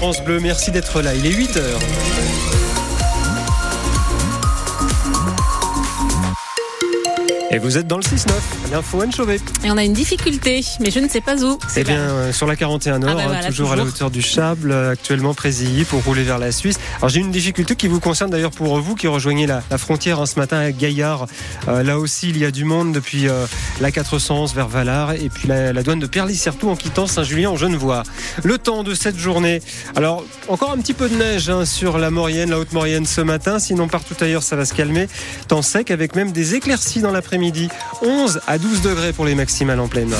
[0.00, 0.40] France Bleu.
[0.40, 1.14] Merci d'être là.
[1.14, 1.78] Il est 8 heures.
[7.52, 8.30] Et vous êtes dans le 6-9,
[8.70, 9.40] l'info Anne Chauvet.
[9.64, 11.58] Et on a une difficulté, mais je ne sais pas où.
[11.66, 14.22] C'est bien euh, sur la 41 Nord, Ah bah hein, toujours, à la hauteur du
[14.22, 16.78] Chable, euh, actuellement Présilly pour rouler vers la Suisse.
[16.98, 20.20] Alors j'ai une difficulté qui vous concerne d'ailleurs pour vous qui rejoignez la, la frontière
[20.20, 21.26] hein, ce matin avec Gaillard.
[21.66, 23.46] Euh, là aussi, il y a du monde depuis euh,
[23.80, 27.56] la 411 vers Valard et puis la, la douane de Perly-Certoux en quittant Saint-Julien en
[27.56, 28.04] Genevois.
[28.44, 29.60] Le temps de cette journée.
[29.96, 33.58] Alors encore un petit peu de neige hein, sur la Maurienne, la Haute-Maurienne ce matin.
[33.58, 35.08] Sinon partout ailleurs, ça va se calmer.
[35.48, 37.39] Temps sec avec même des éclaircies dans l'après-midi.
[38.02, 40.14] 11 à 12 degrés pour les maximales en pleine.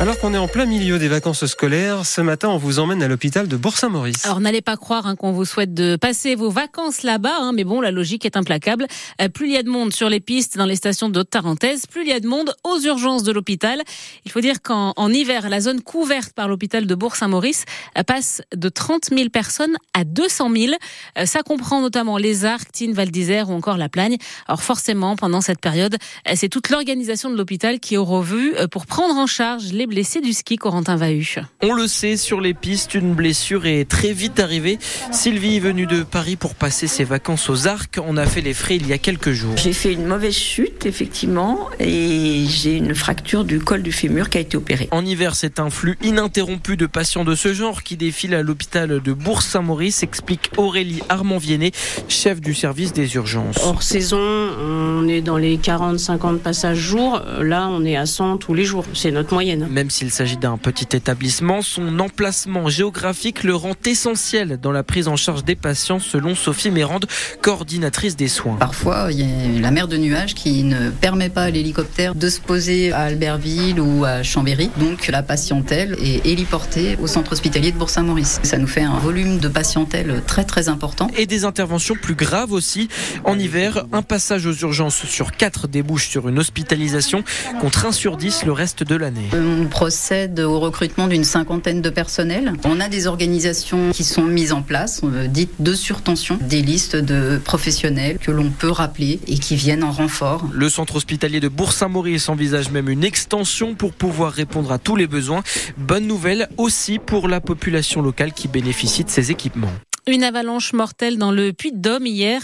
[0.00, 3.06] Alors qu'on est en plein milieu des vacances scolaires, ce matin, on vous emmène à
[3.06, 4.24] l'hôpital de Bourg-Saint-Maurice.
[4.24, 7.64] Alors n'allez pas croire hein, qu'on vous souhaite de passer vos vacances là-bas, hein, mais
[7.64, 8.86] bon, la logique est implacable.
[9.20, 11.84] Euh, plus il y a de monde sur les pistes, dans les stations de Haute-Tarentaise,
[11.84, 13.82] plus il y a de monde aux urgences de l'hôpital.
[14.24, 17.66] Il faut dire qu'en en hiver, la zone couverte par l'hôpital de Bourg-Saint-Maurice
[17.98, 20.72] euh, passe de 30 000 personnes à 200 000.
[21.18, 24.16] Euh, Ça comprend notamment les Arcs, Tine, Val d'Isère ou encore la Plagne.
[24.48, 25.96] Alors forcément, pendant cette période,
[26.34, 29.89] c'est toute l'organisation de l'hôpital qui est au revu euh, pour prendre en charge les
[29.90, 31.36] blessés du ski, Corentin Vahu.
[31.62, 34.78] On le sait, sur les pistes, une blessure est très vite arrivée.
[35.10, 37.98] Sylvie est venue de Paris pour passer ses vacances aux Arcs.
[38.02, 39.56] On a fait les frais il y a quelques jours.
[39.56, 44.38] J'ai fait une mauvaise chute, effectivement, et j'ai une fracture du col du fémur qui
[44.38, 44.88] a été opérée.
[44.92, 49.00] En hiver, c'est un flux ininterrompu de patients de ce genre qui défilent à l'hôpital
[49.02, 51.72] de Bourg-Saint-Maurice, explique Aurélie Armand-Viennet,
[52.08, 53.58] chef du service des urgences.
[53.64, 57.20] Hors saison, on est dans les 40-50 passages jour.
[57.40, 58.84] Là, on est à 100 tous les jours.
[58.94, 59.66] C'est notre moyenne.
[59.80, 65.08] Même s'il s'agit d'un petit établissement, son emplacement géographique le rend essentiel dans la prise
[65.08, 67.06] en charge des patients, selon Sophie Mérande,
[67.40, 68.56] coordinatrice des soins.
[68.56, 72.28] Parfois, il y a la mer de nuages qui ne permet pas à l'hélicoptère de
[72.28, 74.70] se poser à Albertville ou à Chambéry.
[74.76, 78.40] Donc, la patientèle est héliportée au centre hospitalier de Bourg-Saint-Maurice.
[78.42, 81.10] Ça nous fait un volume de patientèle très très important.
[81.16, 82.90] Et des interventions plus graves aussi.
[83.24, 87.24] En hiver, un passage aux urgences sur 4 débouche sur une hospitalisation
[87.62, 89.30] contre 1 sur 10 le reste de l'année.
[89.32, 92.52] On procède au recrutement d'une cinquantaine de personnels.
[92.64, 96.96] On a des organisations qui sont mises en place, euh, dites de surtension, des listes
[96.96, 100.46] de professionnels que l'on peut rappeler et qui viennent en renfort.
[100.52, 105.06] Le centre hospitalier de Bourg-Saint-Maurice envisage même une extension pour pouvoir répondre à tous les
[105.06, 105.42] besoins.
[105.78, 109.72] Bonne nouvelle aussi pour la population locale qui bénéficie de ces équipements.
[110.06, 112.42] Une avalanche mortelle dans le Puy-de-Dôme hier.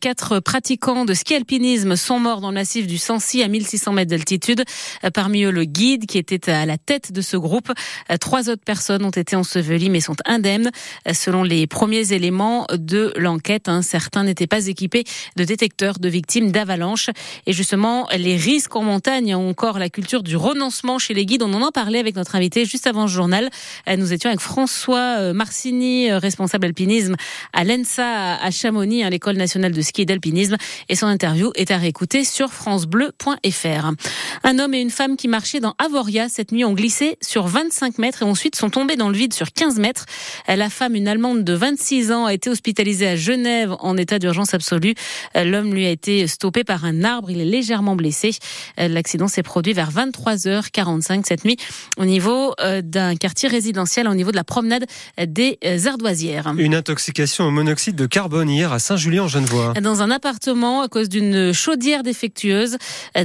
[0.00, 4.10] Quatre pratiquants de ski alpinisme sont morts dans le massif du Sancy à 1600 mètres
[4.10, 4.64] d'altitude.
[5.14, 7.72] Parmi eux, le guide qui était à la tête de ce groupe.
[8.20, 10.70] Trois autres personnes ont été ensevelies mais sont indemnes.
[11.12, 15.04] Selon les premiers éléments de l'enquête, hein, certains n'étaient pas équipés
[15.36, 17.10] de détecteurs de victimes d'avalanche.
[17.46, 21.44] Et justement, les risques en montagne ont encore la culture du renoncement chez les guides.
[21.44, 23.48] On en a parlé avec notre invité juste avant ce journal.
[23.96, 26.66] Nous étions avec François Marcini, responsable
[27.06, 27.16] alpinisme
[27.52, 30.56] à l'ENSA à Chamonix, à l'école nationale de ski et d'alpinisme.
[30.88, 33.92] Et son interview est à réécouter sur francebleu.fr.
[34.44, 37.98] Un homme et une femme qui marchaient dans Avoria cette nuit ont glissé sur 25
[37.98, 40.06] mètres et ensuite sont tombés dans le vide sur 15 mètres.
[40.48, 44.54] La femme, une Allemande de 26 ans, a été hospitalisée à Genève en état d'urgence
[44.54, 44.94] absolue.
[45.34, 47.30] L'homme lui a été stoppé par un arbre.
[47.30, 48.30] Il est légèrement blessé.
[48.76, 51.56] L'accident s'est produit vers 23h45 cette nuit
[51.96, 54.86] au niveau euh, d'un quartier résidentiel, au niveau de la promenade
[55.18, 56.52] des Ardoisières.
[56.56, 59.74] Une intoxication au monoxyde de carbone hier à Saint-Julien-en-Genevois.
[59.82, 62.76] Dans un appartement, à cause d'une chaudière défectueuse,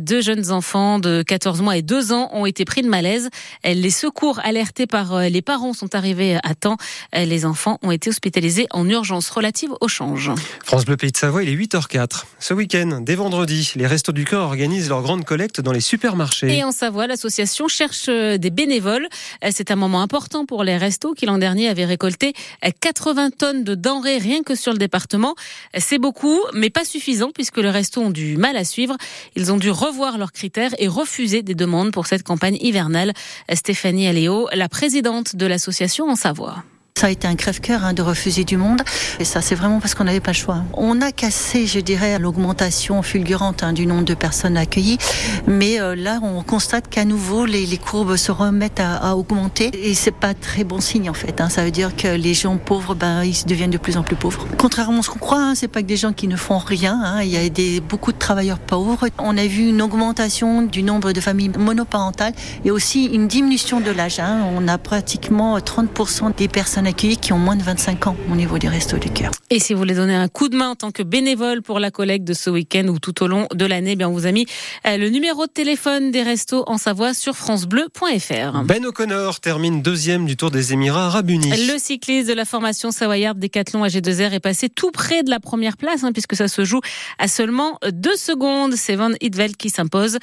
[0.00, 3.28] deux jeunes enfants de 14 mois et 2 ans ont été pris de malaise.
[3.62, 6.78] Les secours alertés par les parents sont arrivés à temps.
[7.12, 10.30] Les enfants ont été hospitalisés en urgence relative au change.
[10.64, 12.22] France Bleu Pays de Savoie, il est 8h04.
[12.38, 16.56] Ce week-end, dès vendredi, les Restos du Cœur organisent leur grande collecte dans les supermarchés.
[16.56, 19.06] Et en Savoie, l'association cherche des bénévoles.
[19.50, 22.32] C'est un moment important pour les restos qui l'an dernier avaient récolté
[22.80, 25.34] 80 tonnes de denrées rien que sur le département.
[25.76, 28.96] C'est beaucoup, mais pas suffisant puisque les restos ont du mal à suivre.
[29.36, 33.12] Ils ont dû revoir leurs critères et refuser des demandes pour cette campagne hivernale.
[33.52, 36.64] Stéphanie Aléo, la présidente de l'association en Savoie.
[37.00, 38.82] Ça a été un crève-cœur hein, de refuser du monde.
[39.20, 40.64] Et ça, c'est vraiment parce qu'on n'avait pas le choix.
[40.74, 44.98] On a cassé, je dirais, l'augmentation fulgurante hein, du nombre de personnes accueillies.
[45.46, 49.70] Mais euh, là, on constate qu'à nouveau, les, courbes se remettent à, augmenter.
[49.72, 51.40] Et c'est pas très bon signe, en fait.
[51.40, 51.48] Hein.
[51.48, 54.46] Ça veut dire que les gens pauvres, ben, ils deviennent de plus en plus pauvres.
[54.58, 57.22] Contrairement à ce qu'on croit, c'est pas que des gens qui ne font rien.
[57.22, 59.08] Il y a des, beaucoup de travailleurs pauvres.
[59.16, 62.34] On a vu une augmentation du nombre de familles monoparentales
[62.66, 64.20] et aussi une diminution de l'âge.
[64.54, 68.58] On a pratiquement 30% des personnes accueillies qui ont moins de 25 ans au niveau
[68.58, 69.30] des Restos du Cœur.
[69.48, 71.92] Et si vous voulez donner un coup de main en tant que bénévole pour la
[71.92, 74.46] collecte de ce week-end ou tout au long de l'année, bien on vous a mis
[74.88, 78.64] euh, le numéro de téléphone des restos en Savoie sur francebleu.fr.
[78.64, 81.50] Ben O'Connor termine deuxième du Tour des Émirats Arabes Unis.
[81.68, 85.76] Le cycliste de la formation savoyarde Décathlon AG2R est passé tout près de la première
[85.76, 86.80] place, hein, puisque ça se joue
[87.20, 88.74] à seulement deux secondes.
[88.74, 90.18] C'est Van Hitveld qui s'impose.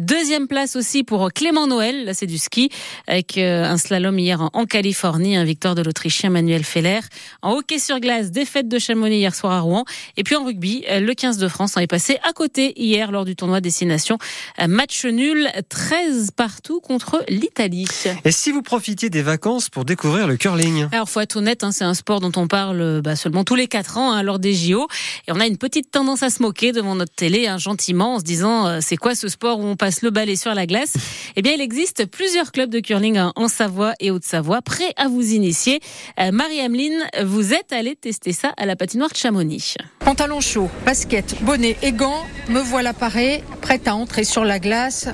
[0.00, 2.70] Deuxième place aussi pour Clément Noël, là c'est du ski,
[3.08, 7.00] avec euh, un slalom hier en Californie, un victoire de l'Autrichien Manuel Feller.
[7.42, 9.84] En hockey sur glace, défaite de Chamonix hier soir à Rouen.
[10.16, 13.12] Et puis en rugby, euh, le 15 de France en est passé à côté hier
[13.12, 14.18] lors du tournoi Destination.
[14.60, 17.86] Euh, match nul, 13 partout contre l'Italie.
[18.24, 21.70] Et si vous profitiez des vacances pour découvrir le curling Alors faut être honnête, hein,
[21.70, 24.54] c'est un sport dont on parle bah, seulement tous les 4 ans hein, lors des
[24.54, 24.88] JO.
[25.28, 28.18] Et on a une petite tendance à se moquer devant notre télé, hein, gentiment, en
[28.18, 30.94] se disant euh, c'est quoi ce sport où on passe le balai sur la glace?
[31.34, 35.08] Eh bien il existe plusieurs clubs de curling hein, en Savoie et Haute-Savoie prêts à
[35.08, 35.80] vous initier.
[36.20, 39.76] Euh, Marie-Ameline, vous êtes allée tester ça à la patinoire de Chamonix.
[40.00, 45.08] Pantalon chaud, basket, bonnet et gants, me voilà parée, prête à entrer sur la glace,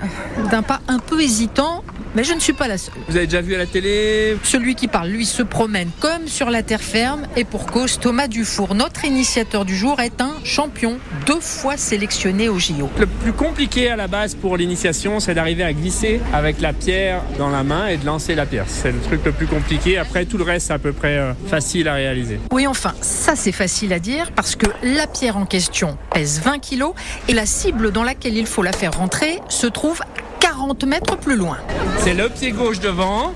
[0.50, 1.84] d'un pas un peu hésitant,
[2.14, 2.94] mais je ne suis pas la seule.
[3.08, 6.50] Vous avez déjà vu à la télé Celui qui parle, lui, se promène comme sur
[6.50, 7.26] la terre ferme.
[7.36, 12.48] Et pour cause, Thomas Dufour, notre initiateur du jour, est un champion, deux fois sélectionné
[12.48, 12.88] au JO.
[12.98, 17.22] Le plus compliqué à la base pour l'initiation, c'est d'arriver à glisser avec la pierre
[17.38, 18.66] dans la main et de lancer la pierre.
[18.68, 19.98] C'est le truc le plus compliqué.
[19.98, 22.40] Après, tout le reste, c'est à peu près euh, facile à réaliser.
[22.52, 26.58] Oui, enfin, ça c'est facile à dire parce que la pierre en question pèse 20
[26.58, 26.94] kilos
[27.28, 30.00] et la cible dans laquelle il faut la faire rentrer se trouve
[30.58, 31.58] 40 mètres plus loin.
[31.98, 33.32] C'est le pied gauche devant,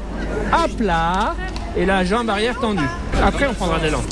[0.53, 1.37] à plat,
[1.77, 2.83] et la jambe arrière tendue.
[3.23, 4.03] Après, on prendra l'élan.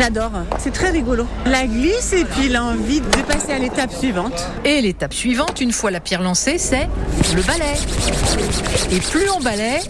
[0.00, 1.26] J'adore, c'est très rigolo.
[1.44, 4.48] La glisse et puis l'envie de passer à l'étape suivante.
[4.64, 6.88] Et l'étape suivante, une fois la pierre lancée, c'est
[7.36, 7.74] le balai.
[8.90, 9.80] Et plus on balaie,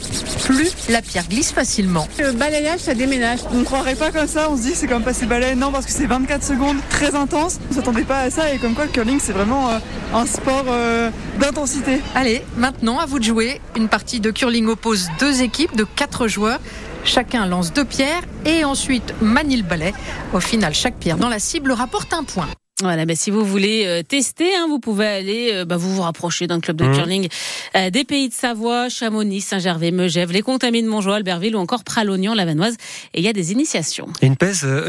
[0.42, 2.08] plus la pierre glisse facilement.
[2.18, 3.38] Le balayage, ça déménage.
[3.52, 5.54] On ne croirait pas comme ça, on se dit c'est comme passer balai.
[5.54, 7.60] Non, parce que c'est 24 secondes, très intense.
[7.66, 9.78] On ne s'attendait pas à ça et comme quoi le curling, c'est vraiment euh,
[10.12, 12.00] un sport euh, d'intensité.
[12.16, 13.60] Allez, maintenant à vous de jouer.
[13.76, 16.58] Une partie de curling oppose deux équipes de quatre joueurs.
[17.04, 19.92] Chacun lance deux pierres et ensuite manie le balai.
[20.32, 22.48] Au final, chaque pierre dans la cible rapporte un point.
[22.82, 26.00] Voilà, bah, si vous voulez euh, tester, hein, vous pouvez aller euh, bah, vous vous
[26.00, 26.94] rapprocher d'un club de Mmh.
[26.94, 27.28] curling
[27.76, 31.84] euh, des pays de Savoie, Chamonix, Saint-Gervais, Megève, les Contamines de Montjoie, Albertville ou encore
[31.84, 32.76] Pralognan, Lavanoise.
[33.12, 34.06] Et il y a des initiations.
[34.22, 34.86] Une pèse, euh,